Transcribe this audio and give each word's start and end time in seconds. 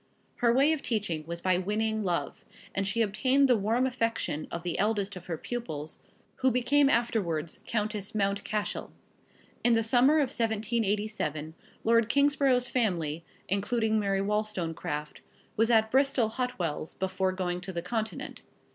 Her 0.37 0.51
way 0.51 0.73
of 0.73 0.81
teaching 0.81 1.25
was 1.27 1.41
by 1.41 1.59
winning 1.59 2.03
love, 2.03 2.43
and 2.73 2.87
she 2.87 3.03
obtained 3.03 3.47
the 3.47 3.55
warm 3.55 3.85
affection 3.85 4.47
of 4.49 4.63
the 4.63 4.79
eldest 4.79 5.15
of 5.15 5.27
her 5.27 5.37
pupils, 5.37 5.99
who 6.37 6.49
became 6.49 6.89
afterwards 6.89 7.59
Countess 7.67 8.15
Mount 8.15 8.43
Cashel. 8.43 8.91
In 9.63 9.73
the 9.73 9.83
summer 9.83 10.15
of 10.15 10.29
1787, 10.31 11.53
Lord 11.83 12.09
Kingsborough's 12.09 12.67
family, 12.67 13.23
including 13.47 13.99
Mary 13.99 14.21
Wollstonecraft, 14.21 15.21
was 15.55 15.69
at 15.69 15.91
Bristol 15.91 16.29
Hot 16.29 16.57
wells, 16.57 16.95
before 16.95 17.31
going 17.31 17.61
to 17.61 17.71
the 17.71 17.83
Continent. 17.83 18.41